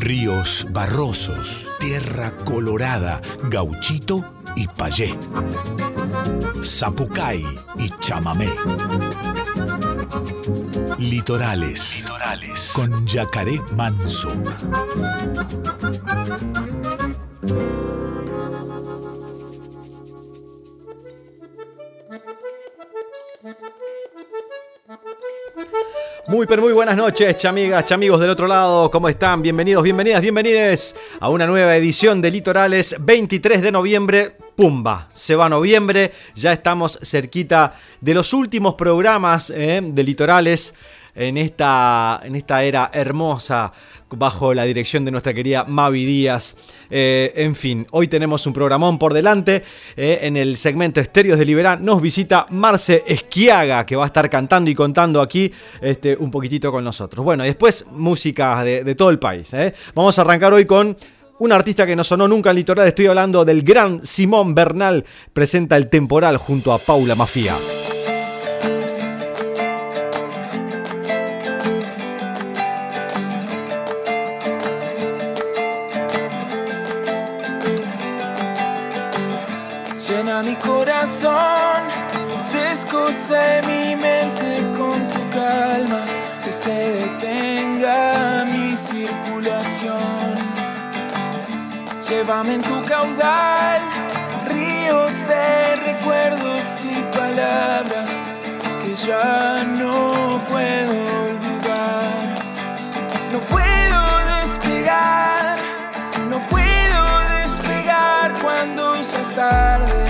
[0.00, 4.24] ríos barrosos, tierra colorada, gauchito
[4.56, 5.14] y payé,
[6.62, 7.44] zapucay
[7.78, 8.48] y chamamé.
[10.98, 12.70] Litorales, Litorales.
[12.74, 14.32] con yacaré manso.
[26.30, 29.42] Muy pero muy buenas noches, chamigas, chamigos del otro lado, ¿cómo están?
[29.42, 35.48] Bienvenidos, bienvenidas, bienvenides a una nueva edición de Litorales, 23 de noviembre, pumba, se va
[35.48, 40.72] noviembre, ya estamos cerquita de los últimos programas eh, de Litorales
[41.14, 43.72] en esta, en esta era hermosa
[44.16, 46.54] bajo la dirección de nuestra querida Mavi Díaz.
[46.90, 49.62] Eh, en fin, hoy tenemos un programón por delante.
[49.96, 54.28] Eh, en el segmento Estéreos de Liberán nos visita Marce Esquiaga, que va a estar
[54.28, 57.24] cantando y contando aquí este, un poquitito con nosotros.
[57.24, 59.52] Bueno, después música de, todo el país.
[59.54, 59.72] Eh.
[59.94, 60.96] Vamos a arrancar hoy con
[61.38, 65.76] un artista que no sonó nunca en Litoral, estoy hablando del gran Simón Bernal, presenta
[65.78, 67.54] el temporal junto a Paula Mafia.
[92.30, 93.80] Llévame en tu caudal,
[94.46, 98.08] ríos de recuerdos y palabras
[98.84, 100.94] que ya no puedo
[101.26, 102.38] olvidar.
[103.32, 104.02] No puedo
[104.36, 105.56] despegar,
[106.28, 107.02] no puedo
[107.42, 110.00] despegar cuando ya es tarde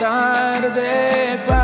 [0.00, 1.57] tarde para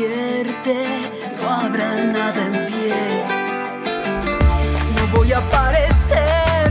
[0.00, 0.84] despierte
[1.40, 3.24] no habrá nada en pie.
[4.96, 6.70] No voy a aparecer,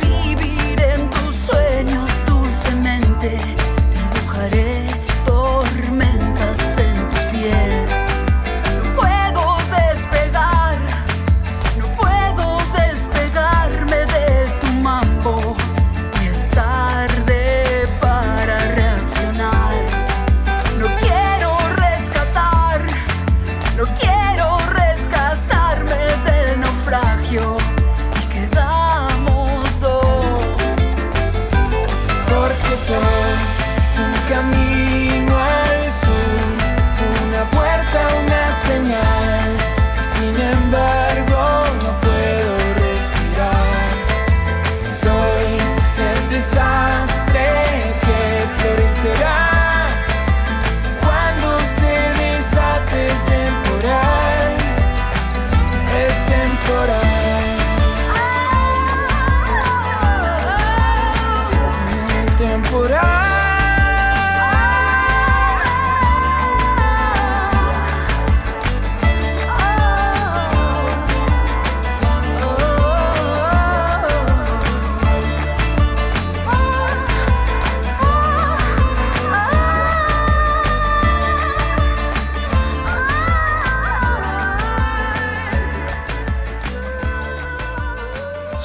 [0.00, 3.51] vivir en tus sueños dulcemente.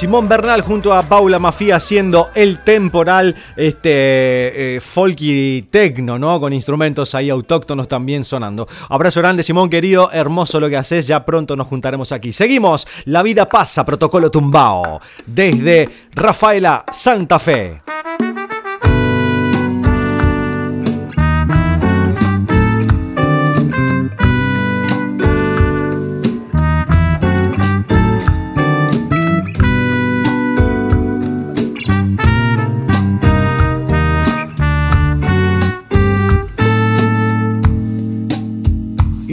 [0.07, 6.39] Simón Bernal junto a Paula Mafia haciendo el temporal, este eh, folk y tecno, ¿no?
[6.39, 8.69] Con instrumentos ahí autóctonos también sonando.
[8.87, 12.31] Abrazo grande, Simón querido, hermoso lo que haces, ya pronto nos juntaremos aquí.
[12.31, 17.81] Seguimos, La vida pasa, protocolo tumbao, desde Rafaela Santa Fe.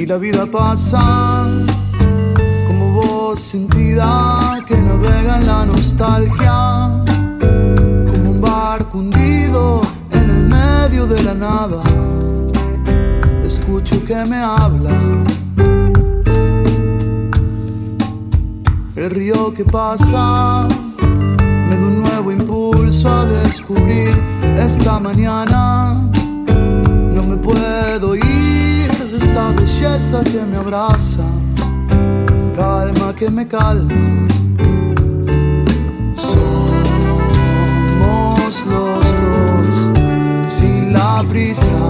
[0.07, 1.47] La vida pasa
[2.67, 7.05] como voz sentida que navega en la nostalgia,
[7.41, 9.81] como un barco hundido
[10.11, 11.83] en el medio de la nada.
[13.43, 14.91] Escucho que me habla.
[18.97, 20.67] El río que pasa
[21.01, 24.15] me da un nuevo impulso a descubrir
[24.59, 26.11] esta mañana.
[27.25, 31.25] No me puedo ir de esta belleza que me abraza.
[32.55, 33.95] Calma que me calma.
[36.15, 37.07] Somos
[38.67, 39.75] los dos
[40.59, 41.81] sin la prisa,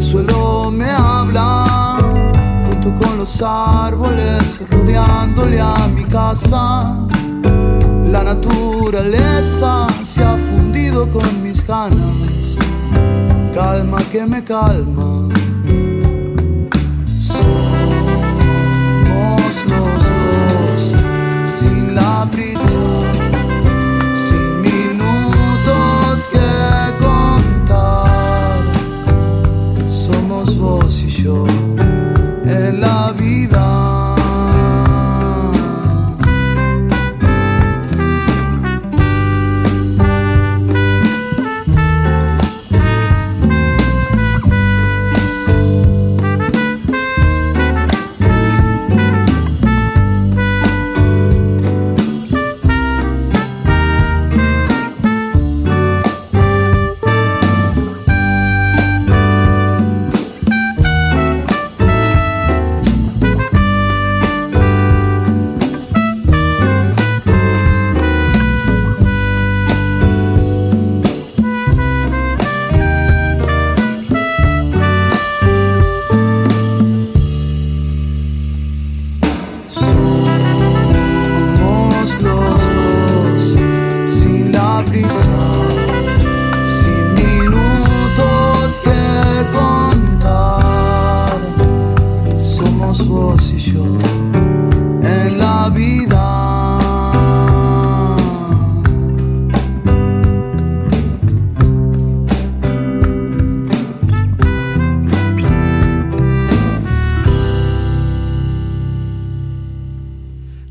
[0.00, 1.98] el suelo me habla,
[2.66, 6.96] junto con los árboles rodeándole a mi casa.
[8.10, 12.56] La naturaleza se ha fundido con mis ganas
[13.52, 15.19] calma que me calma.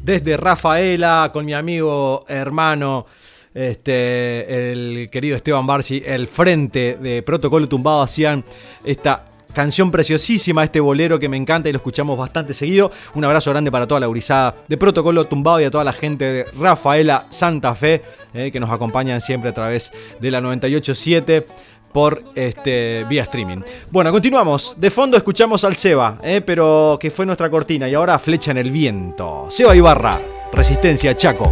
[0.09, 3.05] Desde Rafaela, con mi amigo hermano,
[3.53, 8.43] este, el querido Esteban Barsi, el frente de Protocolo Tumbado, hacían
[8.83, 9.23] esta
[9.53, 12.91] canción preciosísima, este bolero que me encanta y lo escuchamos bastante seguido.
[13.13, 16.25] Un abrazo grande para toda la gurizada de Protocolo Tumbado y a toda la gente
[16.25, 18.01] de Rafaela Santa Fe,
[18.33, 21.45] eh, que nos acompañan siempre a través de la 987
[21.91, 23.61] por este vía streaming.
[23.91, 24.75] Bueno, continuamos.
[24.77, 28.57] De fondo escuchamos al Seba, eh, pero que fue nuestra cortina y ahora flecha en
[28.57, 29.47] el viento.
[29.49, 30.17] Seba Ibarra,
[30.53, 31.51] Resistencia Chaco.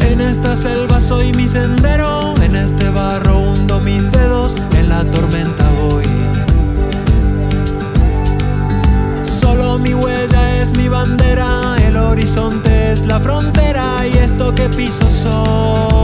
[0.00, 2.19] En esta selva soy mi sendero,
[13.00, 15.99] es la frontera y esto que piso soy.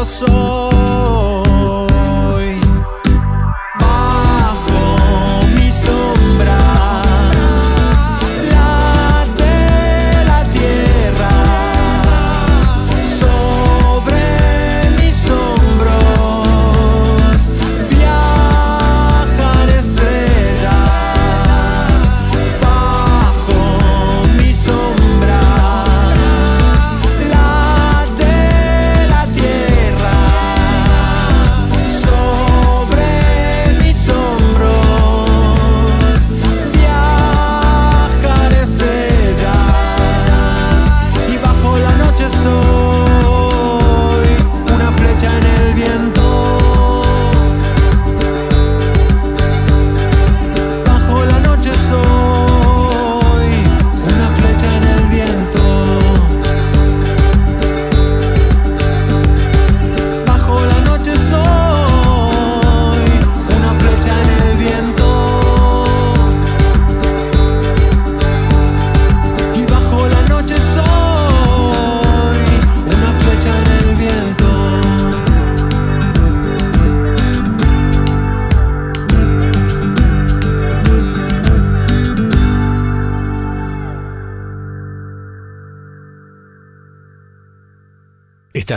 [0.00, 0.69] Que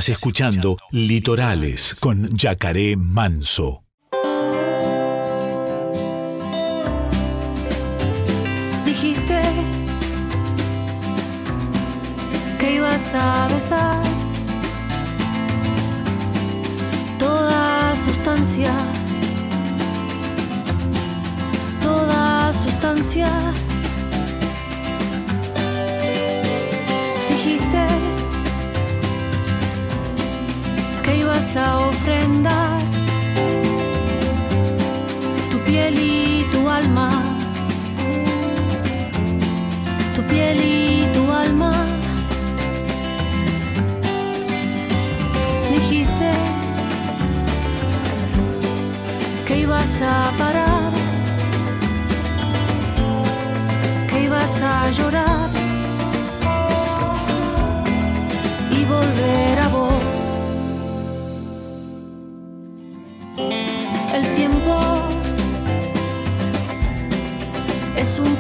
[0.04, 3.83] Estás escuchando Litorales con Yacaré Manso.
[31.56, 32.80] A ofrendar
[35.52, 37.12] tu piel y tu alma,
[40.16, 41.86] tu piel y tu alma.
[45.72, 46.32] Dijiste
[49.46, 50.92] que ibas a parar,
[54.10, 55.50] que ibas a llorar
[58.72, 59.93] y volver a vos.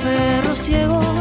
[0.04, 1.13] Perro ciego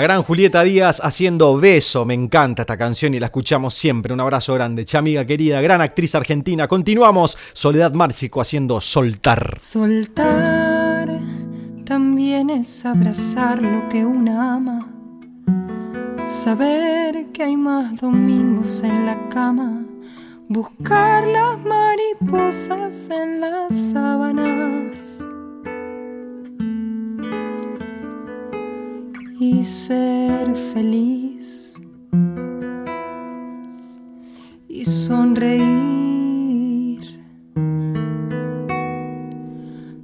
[0.00, 4.14] La gran Julieta Díaz haciendo beso, me encanta esta canción y la escuchamos siempre.
[4.14, 6.66] Un abrazo grande, chamiga querida, gran actriz argentina.
[6.66, 9.58] Continuamos, Soledad Márcico haciendo soltar.
[9.60, 11.20] Soltar
[11.84, 14.88] también es abrazar lo que una ama
[16.44, 19.84] Saber que hay más domingos en la cama,
[20.48, 25.19] buscar las mariposas en las sábanas
[29.64, 31.74] ser feliz.
[34.68, 35.60] Y sonreír.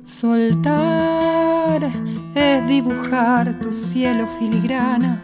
[0.04, 1.90] Soltar
[2.34, 5.22] es dibujar tu cielo filigrana.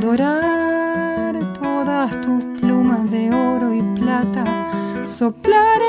[0.00, 4.44] Dorar todas tus plumas de oro y plata,
[5.06, 5.80] soplar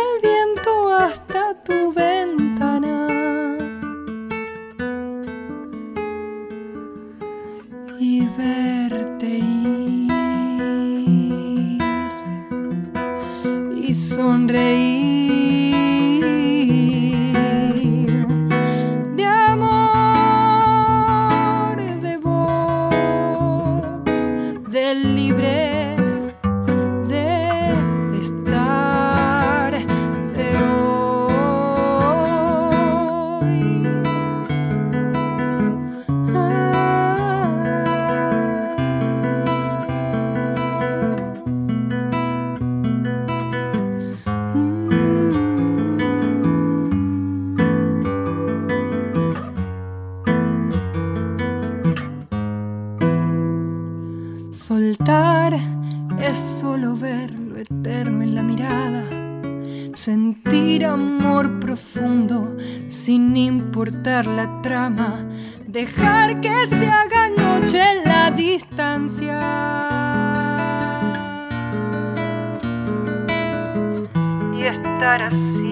[75.02, 75.71] estar así,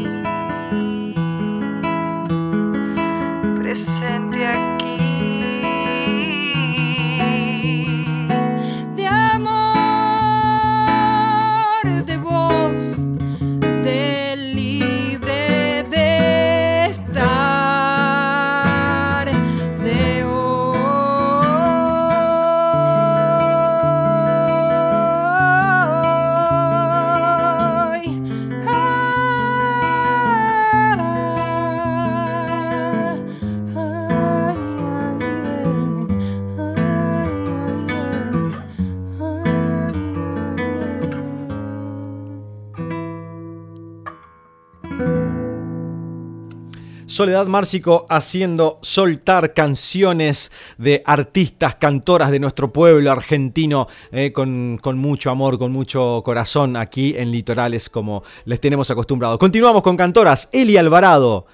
[47.20, 54.98] Soledad Márcico haciendo soltar canciones de artistas, cantoras de nuestro pueblo argentino eh, con, con
[54.98, 59.38] mucho amor, con mucho corazón aquí en Litorales como les tenemos acostumbrados.
[59.38, 60.48] Continuamos con cantoras.
[60.54, 61.46] Eli Alvarado.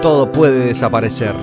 [0.00, 1.36] Todo puede desaparecer.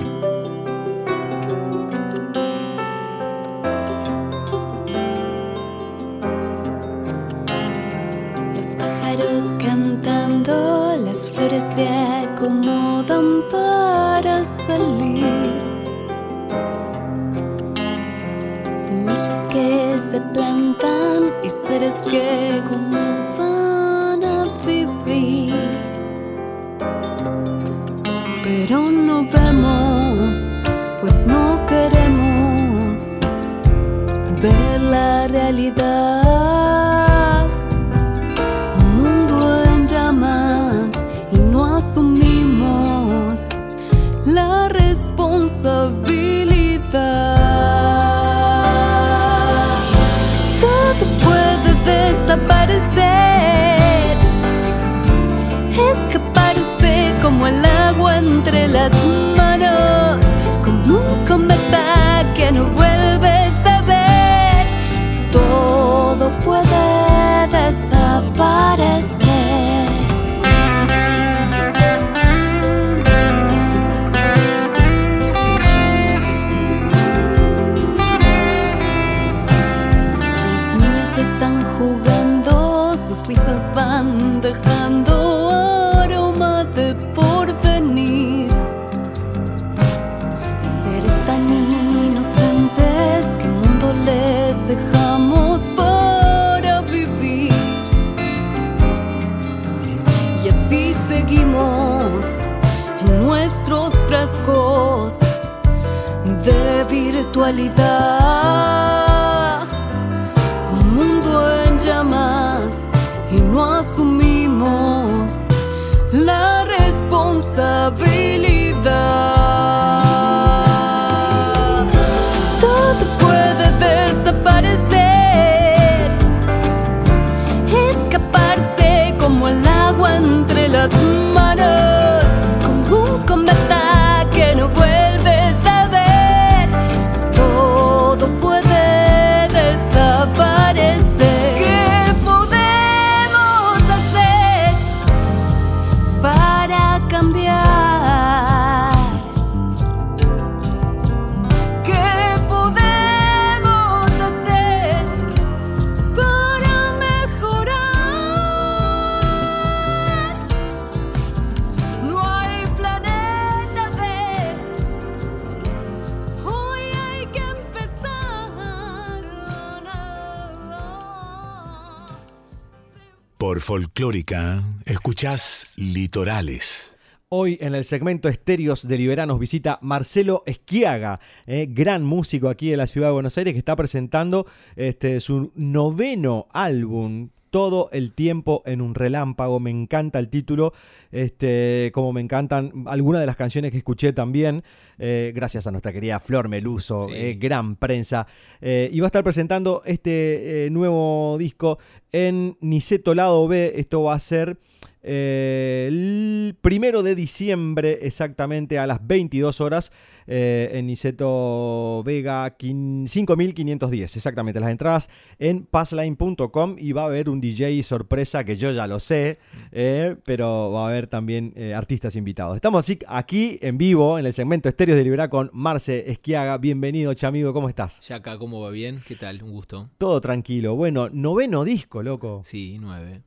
[173.70, 176.98] Folclórica, escuchás Litorales.
[177.28, 182.76] Hoy en el segmento Estéreos de Liberanos visita Marcelo Esquiaga, eh, gran músico aquí de
[182.76, 187.28] la ciudad de Buenos Aires que está presentando este, su noveno álbum.
[187.50, 190.72] Todo el tiempo en un relámpago, me encanta el título,
[191.10, 194.62] este, como me encantan algunas de las canciones que escuché también,
[194.98, 197.14] eh, gracias a nuestra querida Flor Meluso, Sí.
[197.14, 198.26] eh, gran prensa.
[198.60, 201.78] Eh, y va a estar presentando este nuevo disco
[202.12, 203.72] en Niceto Lado B.
[203.76, 204.58] Esto va a ser
[205.02, 209.92] eh, el primero de diciembre, exactamente a las 22 horas,
[210.26, 214.16] eh, en Niceto Vega 5510.
[214.16, 218.86] Exactamente, las entradas en passline.com y va a haber un DJ sorpresa que yo ya
[218.86, 219.38] lo sé,
[219.72, 222.56] eh, pero va a haber también artistas invitados.
[222.56, 226.58] Estamos aquí en vivo en el segmento Estéreos de Liberá con Marce Esquiaga.
[226.58, 228.00] Bienvenido, chamigo, ¿cómo estás?
[228.06, 229.02] Ya acá, ¿cómo va bien?
[229.06, 229.42] ¿Qué tal?
[229.42, 229.90] Un gusto.
[229.98, 230.76] Todo tranquilo.
[230.76, 232.42] Bueno, noveno disco, loco.
[232.44, 233.22] Sí, nueve.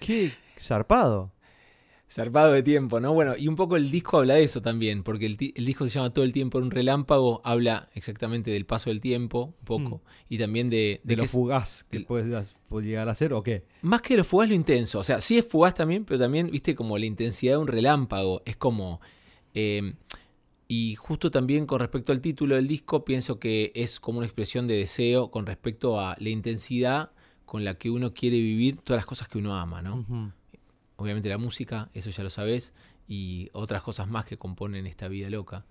[0.00, 0.32] Qué
[0.62, 1.32] zarpado.
[2.10, 3.14] Zarpado de tiempo, ¿no?
[3.14, 6.12] Bueno, y un poco el disco habla de eso también, porque el, disco se llama
[6.12, 10.36] Todo el tiempo en un relámpago, habla exactamente del paso del tiempo, un poco, y
[10.36, 11.00] también de...
[11.04, 13.64] De, lo fugaz que el- puedes puede llegar a ser o qué.
[13.80, 14.98] Más que lo fugaz, lo intenso.
[14.98, 18.42] O sea, sí es fugaz también, pero también, viste, como la intensidad de un relámpago.
[18.44, 19.00] Es como...
[19.54, 19.94] eh,
[20.68, 24.66] y justo también con respecto al título del disco, pienso que es como una expresión
[24.66, 27.10] de deseo con respecto a la intensidad
[27.44, 30.32] con la que uno quiere vivir todas las cosas que uno ama, ¿no?
[31.02, 32.72] Obviamente la música, eso ya lo sabes,
[33.08, 35.64] y otras cosas más que componen esta vida loca.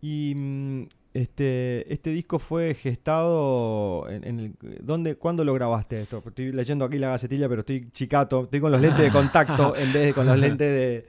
[0.00, 6.20] Y mm, este, este disco fue gestado en, en el, ¿dónde, ¿Cuándo lo grabaste esto?
[6.26, 9.92] Estoy leyendo aquí la gacetilla, pero estoy chicato, estoy con los lentes de contacto en
[9.92, 11.06] vez de con los lentes de...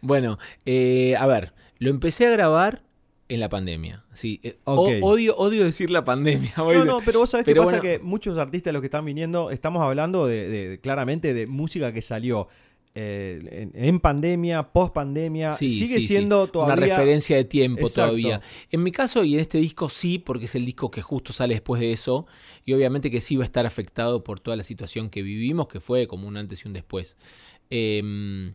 [0.00, 2.82] Bueno, eh, a ver, lo empecé a grabar
[3.28, 4.04] en la pandemia.
[4.14, 4.92] Sí, eh, o- Ok.
[5.02, 6.52] odio, odio decir la pandemia.
[6.56, 9.50] No, no, pero vos sabés Pero que pasa que muchos artistas los que están viniendo,
[9.50, 12.48] estamos hablando de, de- claramente de música que salió
[12.94, 16.52] eh, en, en pandemia, post pandemia, Sí, sigue sí, siendo sí.
[16.52, 16.74] todavía...
[16.74, 18.08] Una referencia de tiempo Exacto.
[18.12, 18.40] todavía.
[18.70, 21.54] En mi caso y en este disco sí, porque es el disco que justo sale
[21.54, 22.26] después de eso.
[22.64, 25.78] Y obviamente que sí va a estar afectado por toda la situación que vivimos, que
[25.80, 27.16] fue como un antes y un después.
[27.70, 28.54] Em,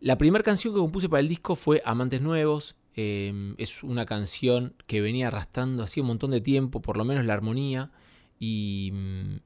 [0.00, 2.76] la primera canción que compuse para el disco fue Amantes Nuevos.
[2.96, 7.24] Em, es una canción que venía arrastrando hacía un montón de tiempo, por lo menos
[7.24, 7.90] la armonía.
[8.38, 9.36] Y mm,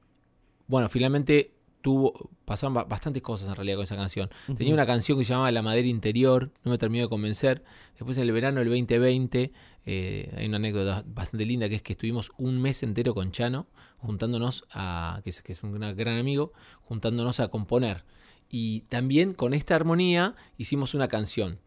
[0.67, 4.29] bueno, finalmente tuvo pasaron ba- bastantes cosas en realidad con esa canción.
[4.57, 7.63] Tenía una canción que se llamaba La Madera Interior, no me terminó de convencer.
[7.95, 9.51] Después en el verano del 2020
[9.85, 13.67] eh, hay una anécdota bastante linda que es que estuvimos un mes entero con Chano
[13.97, 18.03] juntándonos a, que es, que es un gran, gran amigo, juntándonos a componer.
[18.49, 21.59] Y también con esta armonía hicimos una canción.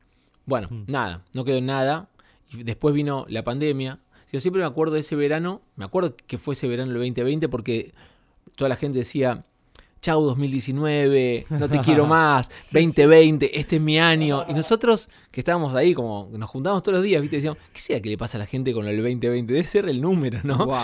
[0.47, 2.09] Bueno, nada, no quedó nada.
[2.51, 3.99] Y después vino la pandemia.
[4.33, 7.49] Yo siempre me acuerdo de ese verano, me acuerdo que fue ese verano del 2020
[7.49, 7.93] porque
[8.57, 9.45] toda la gente decía,
[10.01, 14.45] chau 2019, no te quiero más, 2020, este es mi año.
[14.49, 17.37] Y nosotros que estábamos ahí, como nos juntábamos todos los días, ¿viste?
[17.37, 19.53] decíamos, ¿qué sea que le pasa a la gente con el 2020?
[19.53, 20.67] Debe ser el número, ¿no?
[20.67, 20.79] Wow,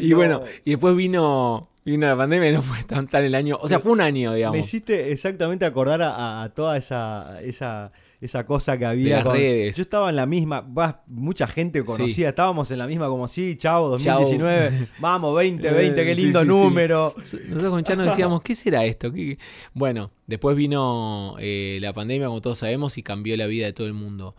[0.00, 3.58] y bueno, y después vino, vino la pandemia y no fue tan, tan el año,
[3.60, 4.58] o sea, fue un año, Me digamos.
[4.58, 7.92] hiciste exactamente acordar a, a toda esa, esa,
[8.24, 9.16] esa cosa que había.
[9.16, 9.76] las con- redes.
[9.76, 10.66] Yo estaba en la misma,
[11.06, 12.24] mucha gente conocía, Sí.
[12.24, 14.20] estábamos en la misma como sí, chao, Chau.
[14.20, 16.48] 2019, vamos, 2020, qué Eh, lindo sí, sí.
[16.52, 17.14] número.
[17.16, 19.12] Nosotros con Chano decíamos, ¿qué será esto?
[19.12, 19.38] ¿Qué- qué?
[19.74, 23.86] Bueno, después vino eh, la pandemia, como todos sabemos, y cambió la vida de todo
[23.86, 24.34] el mundo.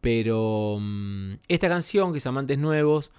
[0.00, 3.10] Pero mm, esta canción, que es Amantes Nuevos,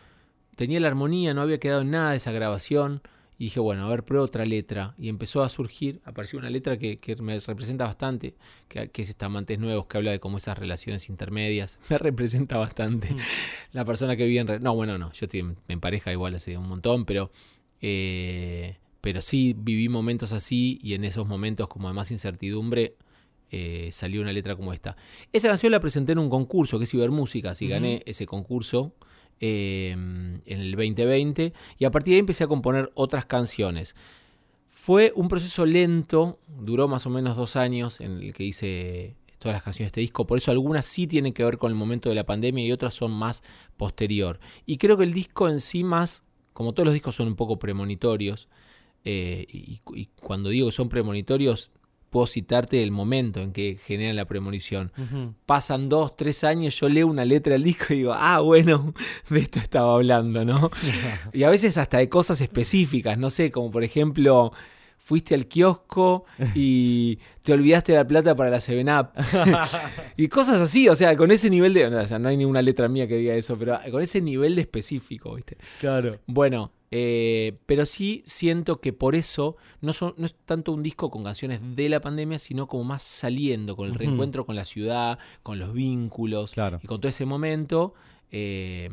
[0.56, 3.02] tenía la armonía, no había quedado en nada de esa grabación.
[3.40, 4.94] Y dije, bueno, a ver, pruebo otra letra.
[5.00, 8.36] Y empezó a surgir, apareció una letra que, que me representa bastante,
[8.68, 11.80] que, que es esta Amantes Nuevos, que habla de cómo esas relaciones intermedias.
[11.90, 13.16] Me representa bastante.
[13.72, 14.48] La persona que vive en...
[14.48, 17.32] re- No, bueno, no, yo estoy en, en pareja igual hace un montón, pero...
[17.82, 22.96] eh, pero sí viví momentos así y en esos momentos como de más incertidumbre
[23.52, 24.98] eh, salió una letra como esta.
[25.32, 28.94] Esa canción la presenté en un concurso que es Cibermúsica, y gané ese concurso
[29.42, 33.96] eh, en el 2020 y a partir de ahí empecé a componer otras canciones.
[34.68, 39.56] Fue un proceso lento, duró más o menos dos años en el que hice todas
[39.56, 42.10] las canciones de este disco, por eso algunas sí tienen que ver con el momento
[42.10, 43.44] de la pandemia y otras son más
[43.78, 44.40] posterior.
[44.66, 46.24] Y creo que el disco en sí más,
[46.54, 48.50] como todos los discos son un poco premonitorios,
[49.06, 51.72] eh, y, y cuando digo que son premonitorios,
[52.10, 54.92] puedo citarte el momento en que generan la premonición.
[55.46, 58.94] Pasan dos, tres años, yo leo una letra del disco y digo, ah, bueno,
[59.30, 60.72] de esto estaba hablando, ¿no?
[61.34, 64.52] y a veces hasta de cosas específicas, no sé, como por ejemplo,
[64.98, 69.10] fuiste al kiosco y te olvidaste la plata para la 7-Up.
[70.18, 71.88] y cosas así, o sea, con ese nivel de...
[71.88, 74.62] O sea, no hay ninguna letra mía que diga eso, pero con ese nivel de
[74.62, 75.58] específico, ¿viste?
[75.80, 76.20] Claro.
[76.28, 81.10] Bueno, eh, pero sí siento que por eso no, son, no es tanto un disco
[81.12, 85.20] con canciones de la pandemia, sino como más saliendo, con el reencuentro con la ciudad,
[85.44, 86.80] con los vínculos Claro.
[86.84, 87.94] y con todo ese momento.
[88.32, 88.90] eh,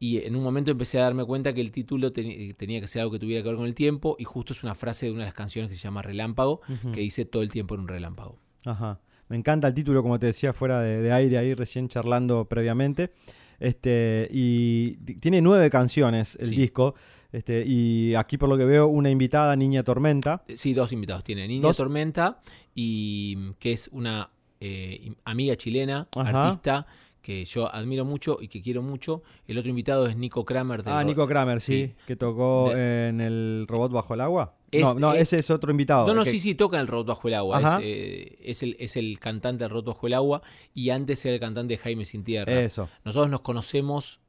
[0.00, 3.12] y en un momento empecé a darme cuenta que el título tenía que ser algo
[3.12, 5.26] que tuviera que ver con el tiempo, y justo es una frase de una de
[5.26, 6.60] las canciones que se llama Relámpago,
[6.92, 8.38] que dice todo el tiempo en un relámpago.
[8.66, 9.00] Ajá.
[9.28, 13.12] Me encanta el título, como te decía, fuera de, de aire ahí, recién charlando previamente.
[13.60, 16.56] Este, y tiene nueve canciones el Sí.
[16.56, 16.94] disco.
[17.32, 20.44] Este, y aquí por lo que veo, una invitada, Niña Tormenta.
[20.54, 21.48] Sí, dos invitados tiene.
[21.48, 21.76] Niña ¿Dos?
[21.76, 22.40] Tormenta
[22.74, 26.46] y mm, que es una eh, amiga chilena, Ajá.
[26.48, 26.86] artista
[27.24, 29.22] que yo admiro mucho y que quiero mucho.
[29.48, 30.82] El otro invitado es Nico Kramer.
[30.82, 31.94] del Ah, Nico Kramer, sí, sí.
[32.06, 34.54] que tocó De- en el robot bajo el agua.
[34.70, 36.06] Es- no, no, es- ese es otro invitado.
[36.06, 37.60] No, no, que- sí, sí, toca en el Robot Bajo el Agua.
[37.60, 40.42] Es, eh, es el, es el cantante del Robot Bajo el Agua
[40.74, 42.60] y antes era el cantante de Jaime Sin Tierra.
[42.60, 42.88] Eso.
[43.04, 44.20] Nosotros nos conocemos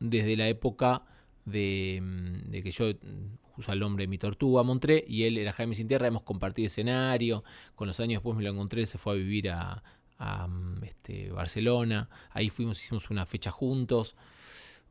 [0.00, 1.02] desde la época
[1.44, 5.36] de, mm, de que yo mm, uso el nombre de mi tortuga, Montré, y él
[5.38, 6.06] era Jaime Sin Tierra.
[6.08, 7.44] Hemos compartido escenario.
[7.74, 9.82] Con los años después me lo encontré, se fue a vivir a,
[10.20, 12.08] a, mm, este, Barcelona.
[12.30, 14.14] Ahí fuimos, hicimos una fecha juntos.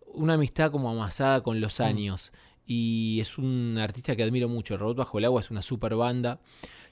[0.08, 2.34] Una amistad como amasada con los años.
[2.66, 4.76] Y es un artista que admiro mucho.
[4.76, 6.42] Robot Bajo el Agua es una super banda.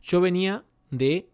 [0.01, 1.27] Yo venía de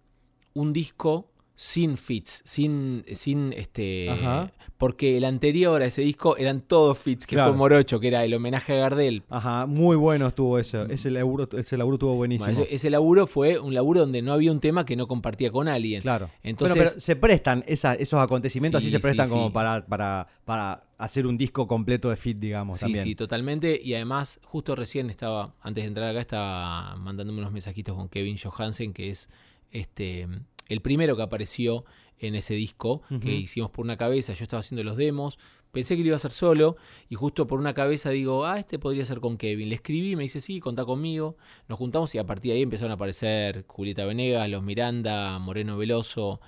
[0.53, 4.09] un disco sin fits, sin, sin este.
[4.09, 4.51] Ajá.
[4.77, 7.51] Porque el anterior a ese disco eran todos fits, que Claro.
[7.51, 9.23] fue Morocho, que era el homenaje a Gardel.
[9.29, 10.83] Ajá, muy bueno estuvo eso.
[10.89, 12.47] Ese laburo, ese laburo estuvo buenísimo.
[12.47, 15.51] Bueno, ese, ese laburo fue un laburo donde no había un tema que no compartía
[15.51, 16.01] con alguien.
[16.01, 16.29] Claro.
[16.41, 19.53] Entonces, Bueno, pero se prestan esa- esos acontecimientos, Sí, así se prestan sí, como sí.
[19.53, 23.05] para, para, para hacer un disco completo de fit, digamos, Sí, también.
[23.05, 23.79] sí, totalmente.
[23.81, 28.37] Y además, justo recién estaba, antes de entrar acá, estaba mandándome unos mensajitos con Kevin
[28.37, 29.29] Johansen, que es
[29.71, 30.27] este
[30.73, 31.85] el primero que apareció
[32.19, 34.33] en ese disco que hicimos por una cabeza.
[34.33, 35.37] Yo estaba haciendo los demos,
[35.71, 36.77] pensé que lo iba a hacer solo,
[37.09, 39.67] y justo por una cabeza digo, ah, este podría ser con Kevin.
[39.69, 41.35] Le escribí, me dice, sí, contá conmigo.
[41.67, 45.77] Nos juntamos y a partir de ahí empezaron a aparecer Julieta Venegas, Los Miranda, Moreno
[45.77, 46.39] Veloso,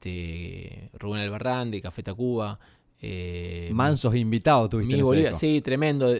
[0.00, 2.58] este Rubén Albarrán de Café Tacuba.
[3.00, 4.94] eh, Mansos invitados tuviste.
[4.94, 5.40] mi en ese Bolívar, disco.
[5.40, 6.14] sí, tremendo.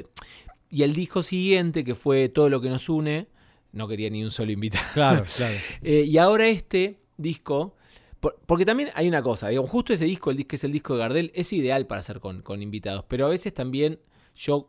[0.70, 3.27] Y el disco siguiente, que fue Todo lo que nos une,
[3.73, 4.85] no quería ni un solo invitado.
[4.94, 5.57] Claro, claro.
[5.83, 7.74] Eh, y ahora este disco,
[8.20, 10.72] por- porque también hay una cosa, digamos, justo ese disco, el disco que es el
[10.72, 13.98] disco de Gardel, es ideal para hacer con, con invitados, pero a veces también
[14.37, 14.68] yo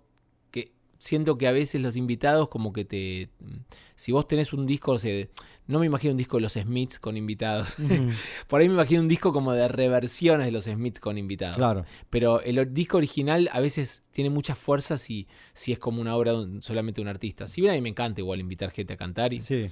[1.01, 3.29] siento que a veces los invitados como que te...
[3.95, 5.27] Si vos tenés un disco, o sea,
[5.67, 7.75] no me imagino un disco de los Smiths con invitados.
[8.47, 11.55] Por ahí me imagino un disco como de reversiones de los Smiths con invitados.
[11.57, 11.85] Claro.
[12.11, 16.33] Pero el disco original a veces tiene muchas fuerzas si, si es como una obra
[16.61, 17.47] solamente de un artista.
[17.47, 19.33] Si bien a mí me encanta igual invitar gente a cantar.
[19.33, 19.69] y- Sí.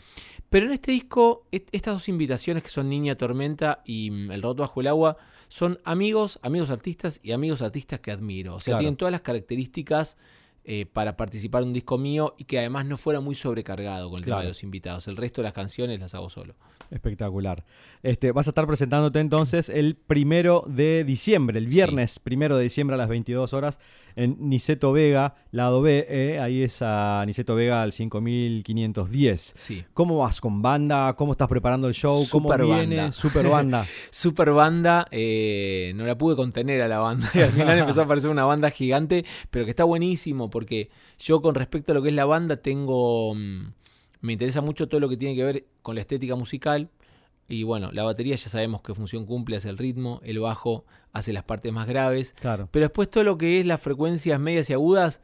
[0.50, 4.42] Pero en este disco, est- estas dos invitaciones que son Niña Tormenta y mm, El
[4.42, 8.56] Roto Bajo el Agua, son amigos, amigos artistas y amigos artistas que admiro.
[8.56, 8.80] O sea, Claro.
[8.82, 10.18] tienen todas las características
[10.64, 14.20] eh, para participar en un disco mío y que además no fuera muy sobrecargado con
[14.20, 15.08] el tema de los invitados.
[15.08, 16.56] El resto de las canciones las hago solo.
[16.92, 17.66] Espectacular.
[18.02, 22.96] Este, vas a estar presentándote entonces el primero de diciembre, el viernes primero de diciembre
[22.96, 23.80] a las 22 horas
[24.16, 26.06] en Niceto Vega, lado B.
[26.10, 29.54] eh, ahí es a Niceto Vega al 5510.
[29.56, 29.86] Sí.
[29.94, 31.14] ¿Cómo vas con banda?
[31.16, 32.26] ¿Cómo estás preparando el show?
[32.32, 32.98] ¿Cómo Super viene?
[32.98, 33.12] banda.
[33.12, 33.88] Super banda.
[34.12, 37.30] Super banda, eh, no la pude contener a la banda.
[37.34, 41.42] Y al final empezó a parecer una banda gigante, pero que está buenísimo porque yo
[41.42, 43.34] con respecto a lo que es la banda tengo...
[43.36, 43.74] mm,
[44.22, 46.90] me interesa mucho todo lo que tiene que ver con la estética musical.
[47.48, 51.34] Y bueno, la batería ya sabemos qué función cumple, hace el ritmo, el bajo hace
[51.34, 52.34] las partes más graves.
[52.40, 52.68] Claro.
[52.72, 55.22] Pero después todo lo que es las frecuencias medias y agudas,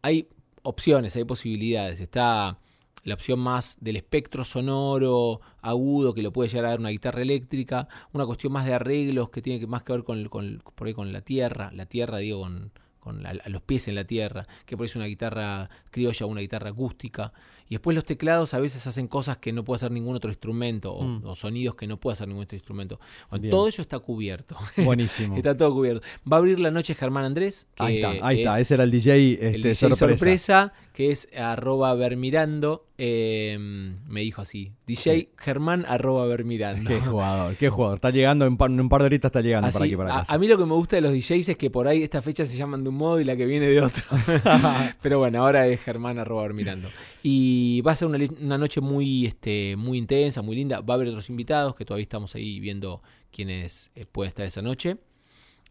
[0.00, 0.28] hay
[0.62, 2.00] opciones, hay posibilidades.
[2.00, 2.58] Está
[3.04, 7.20] la opción más del espectro sonoro agudo que lo puede llegar a dar una guitarra
[7.22, 10.94] eléctrica, una cuestión más de arreglos que tiene más que ver con, con- por ahí
[10.94, 12.72] con la tierra, la tierra digo con,
[13.02, 16.70] con la- los pies en la tierra, que por eso una guitarra criolla una guitarra
[16.70, 17.32] acústica.
[17.72, 20.92] Y después los teclados a veces hacen cosas que no puede hacer ningún otro instrumento
[20.92, 21.24] o, Mm.
[21.24, 23.00] o sonidos que no puede hacer ningún otro instrumento.
[23.30, 24.56] Bueno, todo eso está cubierto.
[24.76, 25.38] Buenísimo.
[25.38, 26.06] Está todo cubierto.
[26.30, 27.68] Va a abrir la noche Germán Andrés.
[27.74, 28.60] Que Ahí está, ahí está.
[28.60, 30.06] es Ese era el DJ, este, el DJ sorpresa.
[30.18, 30.72] sorpresa.
[30.92, 32.84] que es arroba vermirando.
[32.98, 33.56] eh,
[34.06, 34.72] me dijo así.
[34.86, 36.86] DJ Germán arroba vermirando.
[36.86, 37.96] Qué jugador, qué jugador.
[37.96, 40.14] Está llegando, en, par- en un par de horitas está llegando Así, para aquí, para
[40.14, 40.34] a, casa.
[40.34, 42.50] a mí lo que me gusta de los DJs es que por ahí estas fechas
[42.50, 44.02] se llaman de un modo y la que viene de otro.
[45.02, 46.88] Pero bueno, ahora es Germán arroba vermirando.
[47.22, 50.80] Y va a ser una, una noche muy, este, muy intensa, muy linda.
[50.80, 54.62] Va a haber otros invitados que todavía estamos ahí viendo quiénes eh, pueden estar esa
[54.62, 54.96] noche.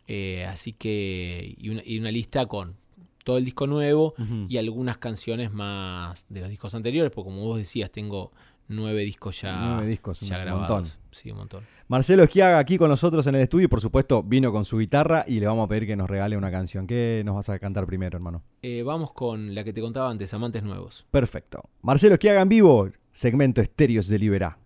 [0.08, 2.76] Eh, así que, y una, y una lista con
[3.24, 4.16] todo el disco nuevo
[4.48, 8.32] y algunas canciones más de los discos anteriores, porque como vos decías, tengo
[8.68, 10.70] nueve discos ya, Nueve discos, ya un grabados.
[10.70, 10.92] montón.
[11.12, 11.64] Sí, un montón.
[11.92, 15.26] Marcelo Esquiaga aquí con nosotros en el estudio y por supuesto vino con su guitarra
[15.28, 16.88] y le vamos a pedir que nos regale una canción.
[16.88, 18.44] ¿Qué nos vas a cantar primero, hermano?
[18.62, 21.06] Eh, vamos con la que te contaba antes, Amantes Nuevos.
[21.12, 21.70] Perfecto.
[21.82, 24.58] Marcelo Esquiaga en vivo, segmento Estéreos de Liberá.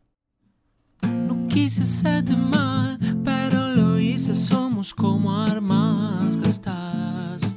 [1.02, 7.56] No quise hacerte mal, pero lo hice, somos como armas gastadas.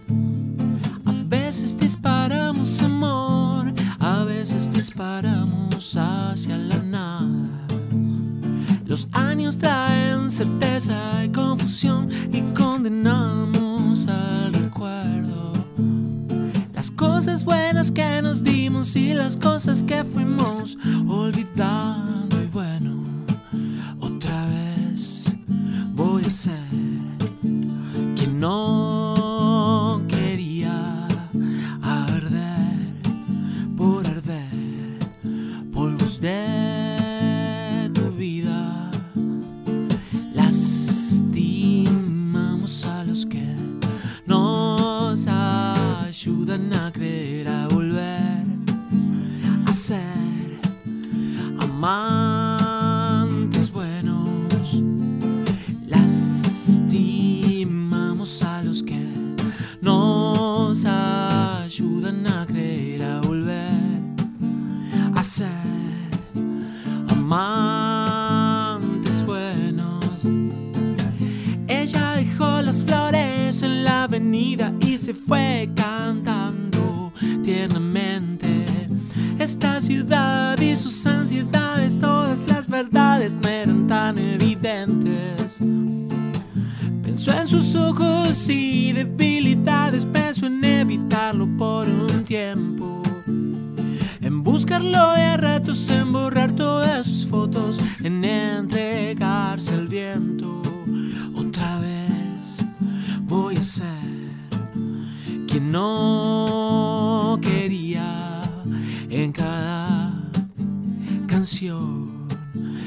[1.04, 6.67] A veces disparamos amor, a veces disparamos hacia la
[10.38, 15.52] certeza y confusión y condenamos al recuerdo.
[16.72, 22.40] Las cosas buenas que nos dimos y las cosas que fuimos olvidando.
[22.40, 23.02] Y bueno,
[23.98, 25.34] otra vez
[25.96, 26.67] voy a ser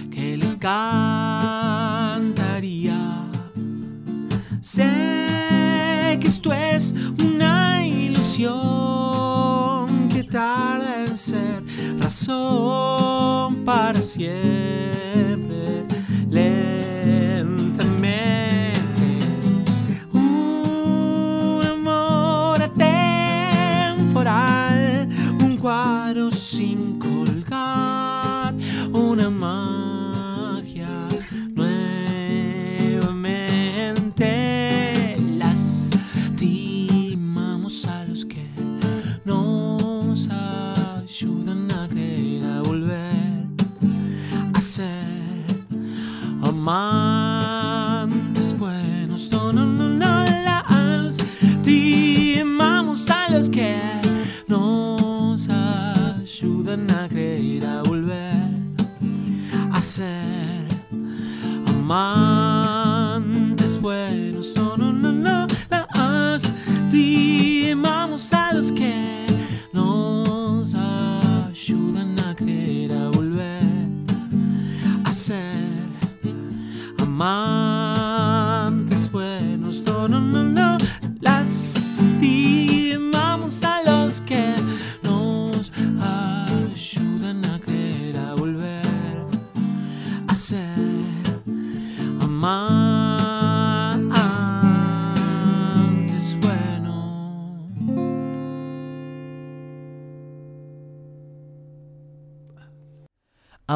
[0.09, 0.89] que le cantaría.
[4.61, 8.49] Sé que esto es una ilusión
[10.09, 11.63] que tarda en ser
[11.99, 15.00] razón para siempre.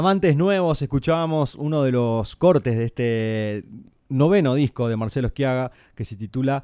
[0.05, 3.63] Amantes nuevos, escuchábamos uno de los cortes de este
[4.07, 6.63] noveno disco de Marcelo Esquiaga que se titula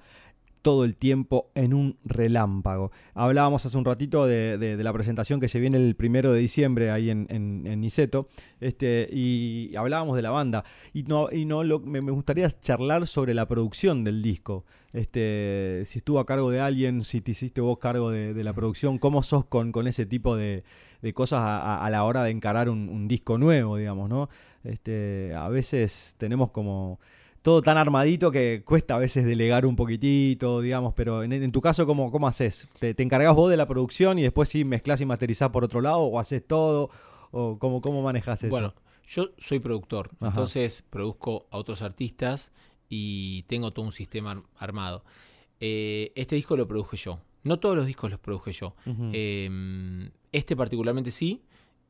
[0.62, 2.92] Todo el tiempo en un relámpago.
[3.14, 7.10] Hablábamos hace un ratito de, la presentación que se viene el primero de diciembre ahí
[7.10, 8.28] en, en, Niceto
[8.60, 10.64] este, y hablábamos de la banda.
[10.94, 14.66] Y, no, y no me, gustaría charlar sobre la producción del disco.
[14.94, 18.98] Este, si estuvo a cargo de alguien, si te hiciste vos cargo de, la producción,
[18.98, 20.64] ¿cómo sos con, con ese tipo de,
[21.14, 24.30] cosas a la hora de encarar un, un disco nuevo, digamos, ¿no?
[24.64, 27.00] Este, a veces tenemos como
[27.42, 31.60] todo tan armadito que cuesta a veces delegar un poquitito, digamos, pero en, en tu
[31.62, 32.68] caso, ¿cómo, cómo haces?
[32.80, 35.82] ¿Te, te encargas vos de la producción y después sí mezclas y masterizás por otro
[35.82, 36.90] lado o haces todo?
[37.32, 38.52] ¿O cómo, cómo manejas eso?
[38.52, 38.74] Bueno,
[39.08, 40.28] yo soy productor, Ajá.
[40.28, 42.52] entonces produzco a otros artistas
[42.90, 45.04] y tengo todo un sistema ar- armado.
[45.60, 47.20] Eh, este disco lo produje yo.
[47.44, 48.76] No todos los discos los produje yo.
[49.14, 51.42] Eh, este particularmente sí.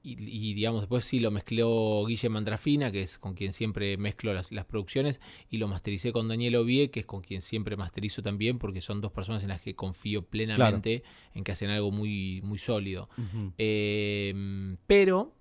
[0.04, 4.34] Y, y, digamos, después sí lo mezcló Guille Mandrafina, que es con quien siempre mezclo
[4.34, 8.24] las, las producciones, y lo mastericé con Daniel Ovie, que es con quien siempre masterizo
[8.24, 11.04] también, porque son dos personas en las que confío plenamente
[11.36, 13.10] en que hacen algo muy, muy sólido.
[13.60, 15.36] Eh, pero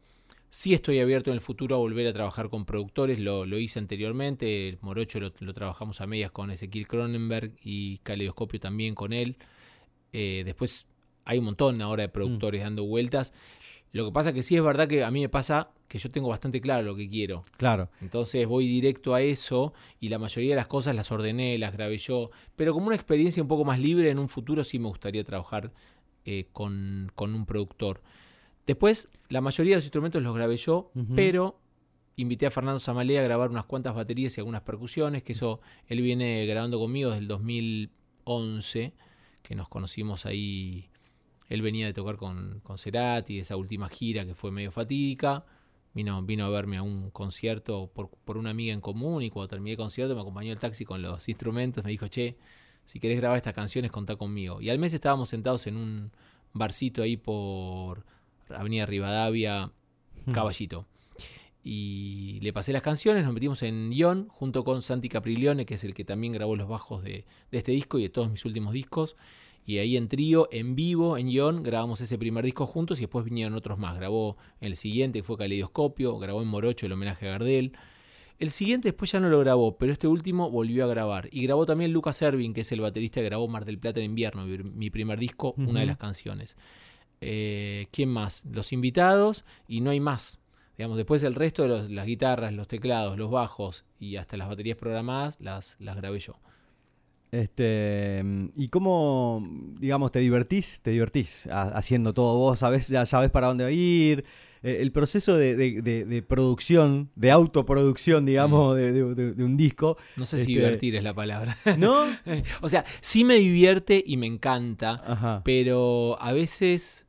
[0.50, 3.18] sí estoy abierto en el futuro a volver a trabajar con productores.
[3.18, 4.68] Lo, lo hice anteriormente.
[4.68, 9.36] El Morocho lo, lo trabajamos a medias con Ezequiel Cronenberg y Caleidoscopio también con él.
[10.12, 10.86] Eh, después
[11.24, 13.32] hay un montón ahora de productores dando vueltas.
[13.92, 16.28] Lo que pasa que sí es verdad que a mí me pasa que yo tengo
[16.28, 17.42] bastante claro lo que quiero.
[17.56, 17.90] Claro.
[18.00, 21.98] Entonces voy directo a eso y la mayoría de las cosas las ordené, las grabé
[21.98, 22.30] yo.
[22.54, 25.72] Pero como una experiencia un poco más libre en un futuro sí me gustaría trabajar
[26.24, 28.02] eh, con, con un productor.
[28.66, 31.58] Después, la mayoría de los instrumentos los grabé yo, pero
[32.16, 36.02] invité a Fernando Samalé a grabar unas cuantas baterías y algunas percusiones, que eso él
[36.02, 38.92] viene grabando conmigo desde el 2011,
[39.42, 40.89] que nos conocimos ahí.
[41.50, 45.44] Él venía de tocar con, con Cerati, esa última gira que fue medio fatídica.
[45.92, 49.48] Vino, vino a verme a un concierto por, por una amiga en común y cuando
[49.48, 51.82] terminé el concierto me acompañó el taxi con los instrumentos.
[51.82, 52.36] Me dijo, che,
[52.84, 54.60] si querés grabar estas canciones, contá conmigo.
[54.60, 56.12] Y al mes estábamos sentados en un
[56.52, 58.04] barcito ahí por
[58.48, 59.72] Avenida Rivadavia,
[60.32, 60.86] Caballito.
[61.64, 65.82] Y le pasé las canciones, nos metimos en guion junto con Santi Capriglione, que es
[65.82, 68.72] el que también grabó los bajos de, de este disco y de todos mis últimos
[68.72, 69.16] discos.
[69.70, 73.24] Y ahí en trío, en vivo, en guion, grabamos ese primer disco juntos y después
[73.24, 73.94] vinieron otros más.
[73.94, 77.70] Grabó el siguiente, que fue Caleidoscopio, grabó en Morocho el homenaje a Gardel.
[78.40, 81.28] El siguiente después ya no lo grabó, pero este último volvió a grabar.
[81.30, 84.06] Y grabó también Lucas Ervin, que es el baterista que grabó Mar del Plata en
[84.06, 86.56] invierno, mi, primer disco, una de las canciones.
[87.20, 88.42] Eh, ¿Quién más?
[88.50, 90.40] Los invitados y no hay más.
[90.78, 94.48] Digamos, después el resto de los- las guitarras, los teclados, los bajos y hasta las
[94.48, 96.34] baterías programadas las, las grabé yo.
[97.32, 98.22] Este,
[98.56, 99.46] ¿y cómo,
[99.78, 100.80] digamos, te divertís?
[100.82, 104.24] Te divertís ha- haciendo todo vos, sabés, ya sabes para dónde ir.
[104.62, 109.02] Eh, el proceso de, de- de- de producción, de autoproducción, digamos, de,
[109.42, 109.96] un disco.
[110.16, 111.56] No sé si Este, divertir es la palabra.
[111.78, 112.04] ¿No?
[112.60, 115.42] o sea, sí me divierte y me encanta, Ajá.
[115.44, 117.06] pero a veces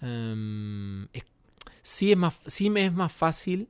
[0.00, 1.24] em, es-
[1.82, 3.68] sí, es más, sí me es más fácil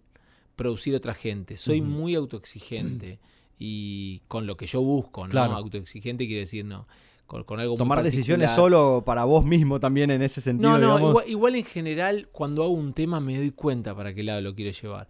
[0.57, 1.57] producir otra gente.
[1.57, 3.19] Soy muy autoexigente
[3.63, 5.31] y con lo que yo busco, ¿no?
[5.31, 5.53] Claro.
[5.53, 6.89] Autoexigente quiere decir, no,
[7.27, 10.71] con, con algo muy Tomar decisiones solo para vos mismo también en ese sentido.
[10.71, 11.11] No, no, digamos.
[11.11, 14.55] igual, igual en general cuando hago un tema me doy cuenta para qué lado lo
[14.55, 15.09] quiero llevar.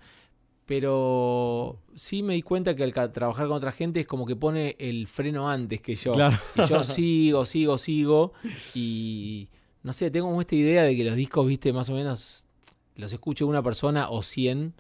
[0.67, 4.77] Pero sí me di cuenta que al trabajar con otra gente es como que pone
[4.79, 6.13] el freno antes que yo.
[6.13, 6.37] Claro.
[6.57, 8.33] Y yo sigo, sigo, sigo.
[8.75, 9.49] Y
[9.85, 12.49] no sé, tengo como esta idea de que los discos, viste, más o menos
[12.97, 14.75] los escuche una persona o 100,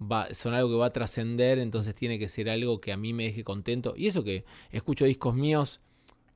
[0.00, 3.12] va, son algo que va a trascender, entonces tiene que ser algo que a mí
[3.12, 3.94] me deje contento.
[3.96, 5.80] Y eso que escucho discos míos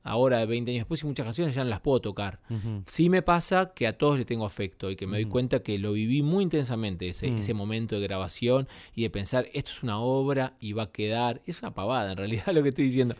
[0.03, 2.39] ahora, 20 años después, y muchas canciones ya no las puedo tocar.
[2.49, 2.81] Ujú.
[2.87, 5.77] Sí me pasa que a todos le tengo afecto y que me doy cuenta que
[5.77, 7.37] lo viví muy intensamente, ese, Mm.
[7.37, 11.43] ese momento de grabación y de pensar, esto es una obra y va a quedar.
[11.45, 13.13] Es una pavada en realidad lo que estoy diciendo.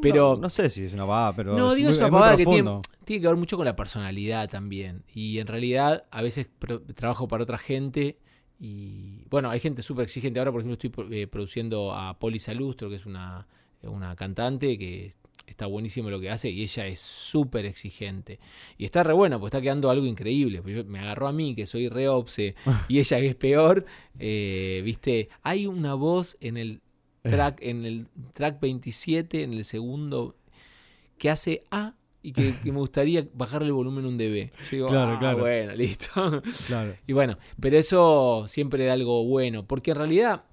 [0.00, 1.54] Pero no, no sé si es una pavada, pero.
[1.54, 3.76] no, es digo, muy- es una pavada que tiene, tiene que ver mucho con la
[3.76, 5.02] personalidad también.
[5.14, 6.50] Y en realidad, a veces
[6.94, 8.16] trabajo para otra gente.
[8.64, 10.38] Y bueno, hay gente súper exigente.
[10.38, 13.48] Ahora, por ejemplo, estoy eh, produciendo a Poli Salustro, que es una,
[13.82, 15.14] una cantante que
[15.48, 18.38] está buenísimo lo que hace y ella es súper exigente.
[18.78, 20.62] Y está re bueno, porque está quedando algo increíble.
[20.64, 22.54] Yo- me agarró a mí, que soy re obse,
[22.88, 23.84] y ella que es peor.
[24.20, 26.80] eh, Viste, hay una voz en el
[27.22, 30.36] track, en el track 27, en el segundo,
[31.18, 34.50] que hace A y que, que me gustaría bajarle el volumen un dB.
[34.50, 35.38] Yo digo, Claro, "Ah, claro.
[35.38, 36.42] bueno, listo.
[36.66, 36.94] Claro.
[37.06, 40.44] y bueno, pero eso siempre da algo bueno, porque en realidad